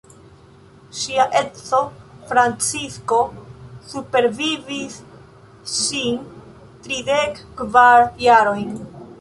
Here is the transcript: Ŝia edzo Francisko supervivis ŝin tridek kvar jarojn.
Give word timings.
Ŝia 0.99 1.25
edzo 1.39 1.81
Francisko 2.31 3.19
supervivis 3.91 4.97
ŝin 5.77 6.19
tridek 6.89 7.41
kvar 7.61 8.07
jarojn. 8.29 8.79